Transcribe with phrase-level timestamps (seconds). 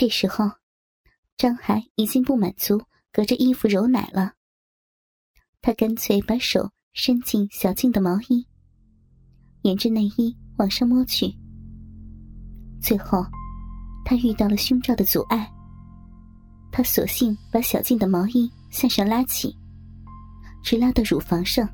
[0.00, 0.50] 这时候，
[1.36, 2.80] 张海已经不满足
[3.12, 4.32] 隔着衣服揉奶了，
[5.60, 8.48] 他干脆把手伸进小静的毛衣，
[9.60, 11.36] 沿着内衣往上摸去。
[12.80, 13.22] 最后，
[14.02, 15.46] 他遇到了胸罩的阻碍，
[16.72, 19.54] 他索性把小静的毛衣向上拉起，
[20.62, 21.68] 直拉到乳房上，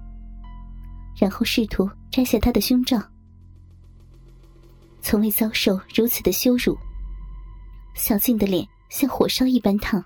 [1.17, 3.01] 然后试图摘下她的胸罩。
[5.01, 6.77] 从未遭受如此的羞辱。
[7.97, 10.05] 小静的脸像火烧一般烫，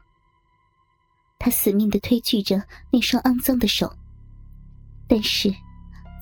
[1.39, 3.93] 她死命的推拒着那双肮脏的手，
[5.09, 5.53] 但是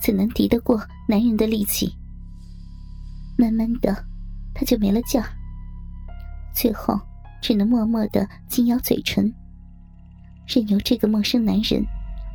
[0.01, 1.95] 怎能敌得过男人的力气？
[3.37, 3.93] 慢慢的，
[4.53, 5.29] 她就没了劲儿，
[6.53, 6.99] 最后
[7.39, 9.33] 只能默默的紧咬嘴唇，
[10.47, 11.85] 任由这个陌生男人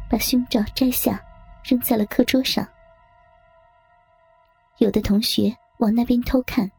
[0.08, 1.20] 把胸罩摘下，
[1.64, 2.66] 扔在了课桌上。
[4.78, 6.70] 有的同学往那边偷看，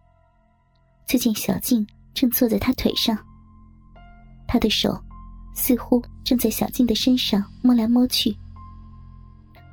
[1.06, 1.86] 就见小静。
[2.16, 3.16] 正坐在他腿上，
[4.48, 4.98] 他的手
[5.54, 8.36] 似乎正在小静的身上摸来摸去，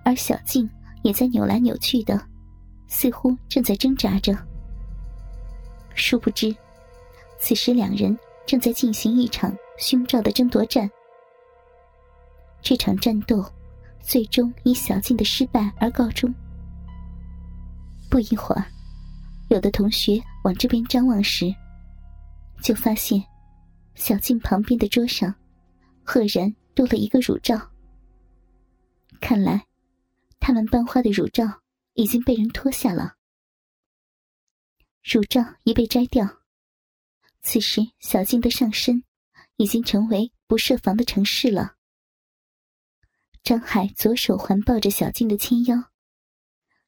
[0.05, 0.69] 而小静
[1.02, 2.20] 也在扭来扭去的，
[2.89, 4.36] 似乎正在挣扎着。
[5.94, 6.55] 殊不知，
[7.39, 10.91] 此时两人正在进行一场胸罩的争夺战。
[12.61, 13.45] 这场战斗
[14.00, 16.33] 最终以小静的失败而告终。
[18.11, 18.64] 不一会儿，
[19.48, 21.55] 有的同学往这边张望时。
[22.62, 23.22] 就发现，
[23.94, 25.34] 小静旁边的桌上，
[26.05, 27.70] 赫然多了一个乳罩。
[29.20, 29.66] 看来，
[30.38, 31.62] 他们班花的乳罩
[31.94, 33.16] 已经被人脱下了。
[35.02, 36.42] 乳罩一被摘掉，
[37.42, 39.02] 此时小静的上身
[39.56, 41.74] 已经成为不设防的城市了。
[43.42, 45.90] 张海左手环抱着小静的纤腰，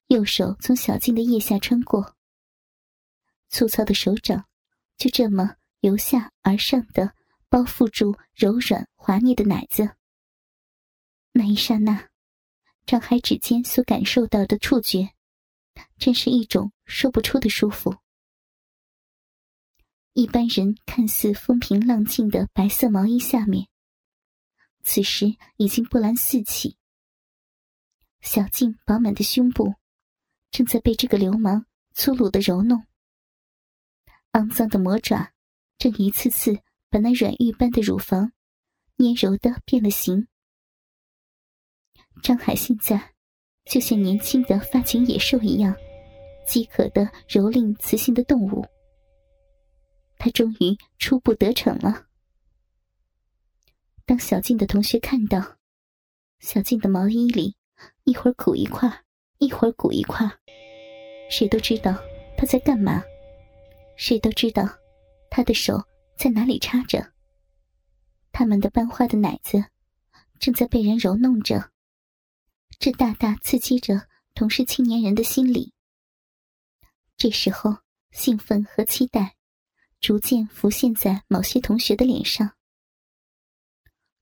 [0.07, 2.15] 右手从小静的腋下穿过，
[3.49, 4.47] 粗糙的手掌
[4.97, 5.57] 就这么。
[5.85, 7.15] 由下而上的
[7.51, 9.97] 包覆住柔软滑腻的奶子。
[11.33, 12.09] 那一刹那，
[12.87, 15.11] 张海指尖所感受到的触觉，
[15.99, 17.99] 真是一种说不出的舒服。
[20.15, 23.69] 一般人看似风平浪静的白色毛衣下面，
[24.83, 26.79] 此时已经波澜四起。
[28.23, 29.75] 小静饱满的胸部，
[30.51, 32.87] 正在被这个流氓粗鲁的揉弄，
[34.33, 35.34] 肮脏的魔爪。
[35.85, 36.59] 正一次次
[36.89, 38.33] 把那软玉般的乳房
[38.97, 40.27] 捏揉的变了形。
[42.23, 43.13] 张海现在
[43.67, 45.77] 就像年轻的发情野兽一样，
[46.47, 48.65] 饥渴的蹂躏雌性的动物。
[50.17, 52.07] 他终于初步得逞了。
[54.07, 55.59] 当小静的同学看到
[56.39, 57.57] 小静的毛衣里
[58.05, 59.05] 一会儿鼓一块，
[59.37, 60.27] 一会儿鼓一块，
[61.29, 61.95] 谁都知道
[62.39, 63.03] 他在干嘛，
[63.99, 64.67] 谁都知道。
[65.37, 65.83] 他的手
[66.17, 67.13] 在哪里插着？
[68.31, 69.65] 他们的班花的奶子
[70.39, 71.73] 正在被人揉弄着，
[72.79, 75.73] 这大大刺激着同是青年人的心理。
[77.17, 77.79] 这时候，
[78.13, 79.35] 兴奋和期待
[79.99, 82.55] 逐渐浮现在某些同学的脸上。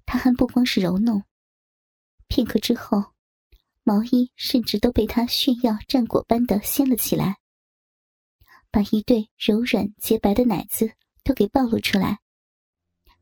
[0.07, 1.25] 他还不光是揉弄，
[2.27, 3.13] 片刻之后，
[3.83, 7.37] 毛衣甚至都被他炫耀战果般的掀了起来，
[8.71, 10.95] 把一对柔软洁白的奶子。
[11.25, 12.19] 都给暴露出来，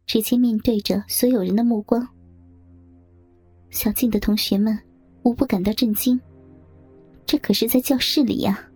[0.07, 2.07] 直接面对着所有人的目光。
[3.71, 4.79] 小静的同学们
[5.23, 6.21] 无不感到震惊，
[7.27, 8.67] 这可是在教室里呀！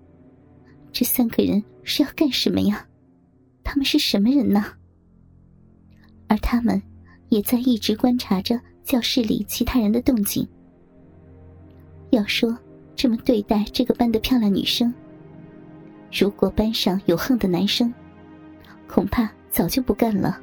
[0.93, 2.87] 这三个人是要干什么呀？
[3.65, 4.65] 他们是什么人呢？
[6.29, 6.81] 而他们
[7.31, 10.47] 也在一直观察着教室里其他人的动静。
[12.11, 12.57] 要说
[12.95, 14.93] 这么对待这个班的漂亮女生，
[16.13, 17.93] 如果班上有横的男生。
[18.95, 20.41] 恐怕早就不干了，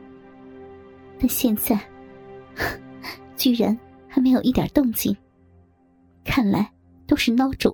[1.18, 1.80] 但现在
[3.38, 3.80] 居然
[4.10, 5.16] 还没有一点动静，
[6.26, 6.70] 看来
[7.08, 7.74] 都是孬种。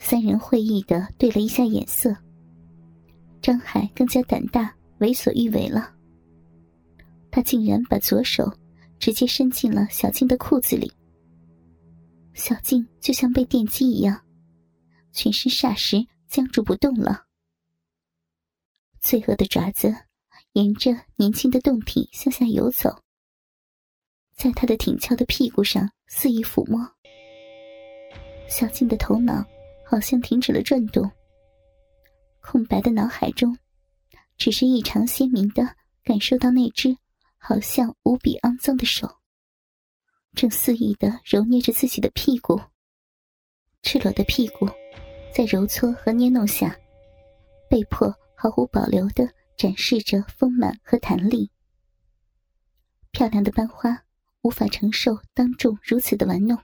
[0.00, 2.16] 三人会意的对了一下眼色，
[3.40, 5.94] 张海更加胆大，为所欲为了。
[7.30, 8.52] 他竟然把左手
[8.98, 10.92] 直接伸进了小静的裤子里，
[12.32, 14.20] 小静就像被电击一样，
[15.12, 17.20] 全身霎时僵住不动了。
[19.04, 19.94] 罪恶的爪子
[20.54, 22.88] 沿着年轻的胴体向下游走，
[24.34, 26.80] 在他的挺翘的屁股上肆意抚摸。
[28.48, 29.44] 小静的头脑
[29.84, 31.12] 好像停止了转动，
[32.40, 33.54] 空白的脑海中，
[34.38, 36.96] 只是异常鲜明的感受到那只
[37.36, 39.06] 好像无比肮脏的手，
[40.34, 42.58] 正肆意的揉捏着自己的屁股。
[43.82, 44.66] 赤裸的屁股，
[45.30, 46.74] 在揉搓和捏弄下，
[47.68, 48.10] 被迫。
[48.44, 51.50] 毫无保留的展示着丰满和弹力。
[53.10, 54.04] 漂亮的班花
[54.42, 56.58] 无法承受当众如此的玩弄，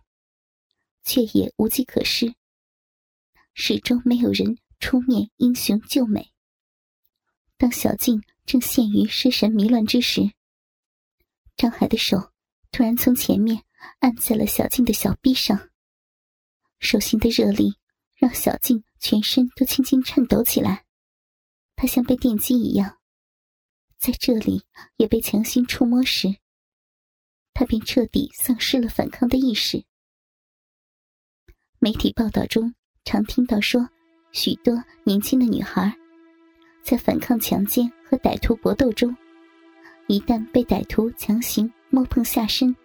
[1.03, 2.35] 却也无计可施。
[3.55, 6.35] 始终没有人出面英雄救美。
[7.56, 10.33] 当小静正陷于失神迷乱之时，
[11.56, 12.31] 张海的手
[12.71, 13.65] 突然从前面
[14.00, 15.71] 按在了小静的小臂上，
[16.79, 17.76] 手心的热力
[18.17, 20.85] 让小静全身都轻轻颤抖起来。
[21.81, 22.99] 他像被电击一样，
[23.97, 24.61] 在这里
[24.99, 26.29] 也被强行触摸时，
[27.55, 29.82] 他便彻底丧失了反抗的意识。
[31.79, 32.75] 媒体报道中
[33.06, 33.88] 常听到说，
[34.31, 35.91] 许多年轻的女孩
[36.82, 39.17] 在反抗强奸和歹徒搏斗中。
[40.06, 42.76] 一旦被歹徒强行摸碰下身，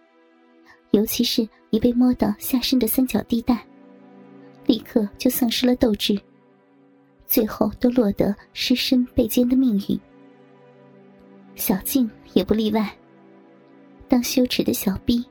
[0.92, 3.68] 尤其是一被摸到下身的三角地带，
[4.68, 6.18] 立刻就丧失了斗志，
[7.28, 10.00] 最后都落得尸身被奸的命运。
[11.56, 12.96] 小静也不例外。
[14.08, 15.26] 当羞耻的小臂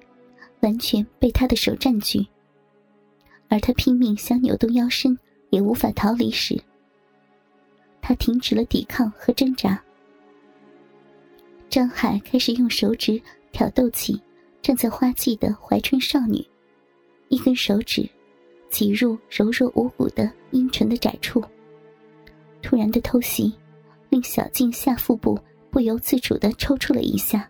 [0.61, 2.26] 完全被他的手占据，
[3.49, 5.17] 而他拼命想扭动腰身
[5.50, 6.61] 也无法逃离时，
[8.00, 9.81] 他停止了抵抗和挣扎。
[11.69, 13.20] 张海开始用手指
[13.52, 14.20] 挑逗起
[14.61, 16.44] 正在花季的怀春少女，
[17.29, 18.08] 一根手指
[18.70, 21.44] 挤入柔弱无骨的阴唇的窄处。
[22.64, 23.55] 突然的偷袭
[24.08, 25.38] 令小静下腹部
[25.70, 27.46] 不由自主的抽搐了一下，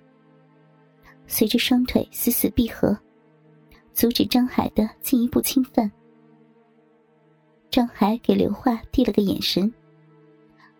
[1.28, 2.98] 随着双腿死死闭合，
[3.92, 5.88] 阻止张海的进一步侵犯。
[7.70, 9.72] 张海给刘化递了个眼神，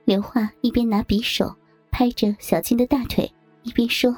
[0.05, 1.55] 刘化一边拿匕首。
[1.93, 3.33] 拍着小静的大腿，
[3.63, 4.13] 一边说：“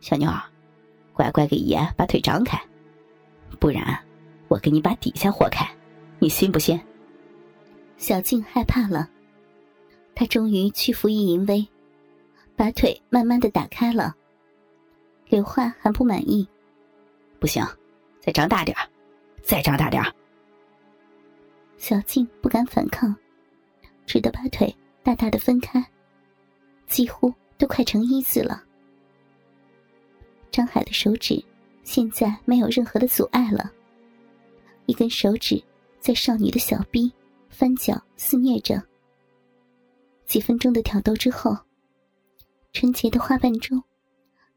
[0.00, 0.42] 小妞儿，
[1.12, 2.58] 乖乖给爷把腿张开，
[3.60, 3.84] 不然
[4.48, 5.70] 我给你把底下豁开，
[6.18, 6.80] 你信不信？”
[8.04, 9.08] 小静害怕了，
[10.14, 11.66] 她终于屈服于淫威，
[12.54, 14.14] 把腿慢慢的打开了。
[15.26, 16.46] 刘化还不满意
[17.40, 17.66] ：“不行，
[18.20, 18.76] 再张大点
[19.42, 20.02] 再张大点
[21.78, 23.16] 小静不敢反抗，
[24.04, 25.82] 只得把腿大大的分开。
[26.86, 28.62] 几乎都快成一字了。
[30.50, 31.42] 张海的手指
[31.84, 33.72] 现在没有任何的阻碍了，
[34.84, 35.58] 一根手指
[36.00, 37.10] 在少女的小臂
[37.54, 38.82] 翻搅肆虐着。
[40.26, 41.56] 几分钟的挑逗之后，
[42.72, 43.82] 纯洁的花瓣中，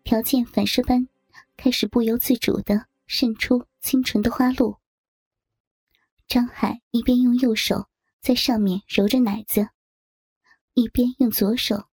[0.03, 1.07] 条件反射般
[1.55, 4.75] 开始不由自主的渗出清纯的花露。
[6.27, 7.85] 张海一边用右手
[8.19, 9.67] 在上面揉着奶子，
[10.73, 11.83] 一边用左手。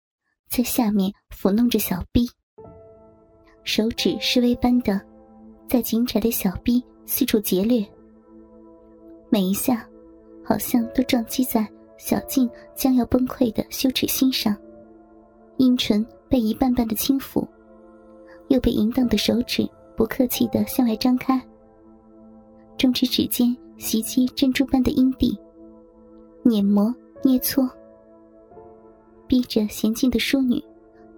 [0.47, 2.29] 在下面抚弄着小臂，
[3.63, 5.01] 手指示威般的
[5.67, 7.85] 在紧窄的小臂四处劫掠，
[9.29, 9.89] 每一下
[10.45, 14.55] 好像都撞击在小静将要崩溃的羞耻心上。
[15.57, 17.45] 阴唇被一瓣瓣的轻抚，
[18.49, 21.41] 又被淫荡的手指不客气的向外张开，
[22.77, 25.37] 中指指尖袭击珍珠般的阴蒂，
[26.43, 26.93] 碾磨
[27.23, 27.69] 捏搓。
[29.27, 30.63] 逼着娴静的淑女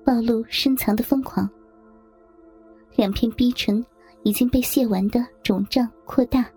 [0.05, 1.49] 暴露深藏的疯狂，
[2.95, 3.85] 两片逼唇
[4.23, 6.49] 已经被泄完的肿胀扩大，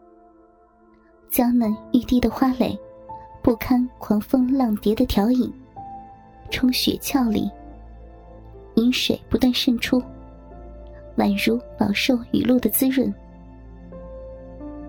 [1.31, 2.77] 娇嫩欲滴的花蕾
[3.41, 5.50] 不堪狂风浪蝶的挑引，
[6.50, 7.49] 充血俏丽，
[8.75, 10.02] 饮水不断渗出，
[11.16, 13.14] 宛如饱受雨露的滋润。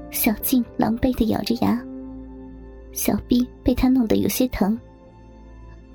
[0.09, 1.79] 小静狼狈的咬着牙，
[2.91, 4.77] 小臂被他弄得有些疼。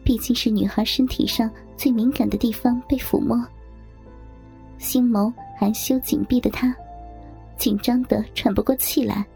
[0.05, 3.45] 毕竟是女孩身体上最敏感的地方被抚摸，
[4.79, 6.73] 星眸含羞紧闭的她，
[7.57, 9.27] 紧张的喘不过气来。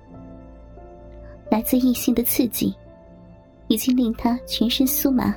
[1.51, 2.75] 来自异性的刺激，
[3.69, 5.35] 已经令他全身酥麻。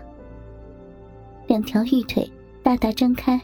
[1.48, 3.42] 两条玉腿大大张开，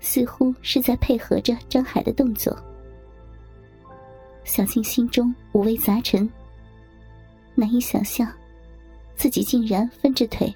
[0.00, 2.54] 似乎是在配合着张海的动作。
[4.44, 6.28] 小静心中五味杂陈，
[7.54, 8.30] 难以想象，
[9.14, 10.54] 自己竟然分着腿。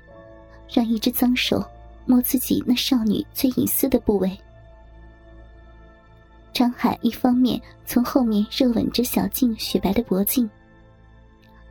[0.68, 1.64] 让一只脏手
[2.06, 4.36] 摸自己那少女最隐私的部位。
[6.52, 10.50] 张海一方面从后面热吻着小静雪白的脖颈，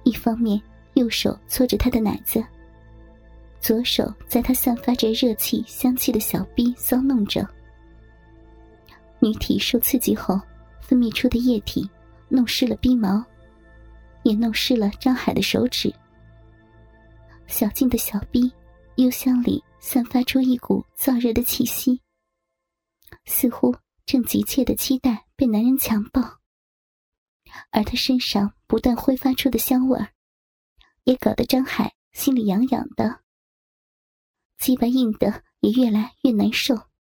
[0.06, 0.62] 一方面
[0.94, 2.42] 右手搓着她的奶子，
[3.60, 7.46] 左手在她散发着热气香气的小臂骚弄着。
[9.20, 10.40] 女体受刺激后
[10.80, 11.90] 分泌出的液体
[12.30, 13.22] 弄湿了逼毛，
[14.24, 15.94] 也弄湿了张海的手指。
[17.48, 18.50] 小静的小臂。
[18.98, 22.00] 幽香里散发出一股燥热的气息，
[23.26, 26.22] 似乎正急切的期待被男人强暴。
[27.72, 30.14] 而他身上不断挥发出的香味儿，
[31.04, 33.22] 也搞得张海心里痒痒的。
[34.58, 36.76] 鸡巴硬的也越来越难受。